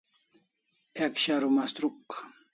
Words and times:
Ek 1.07 1.13
sharu 1.25 1.49
mastruk 1.59 2.09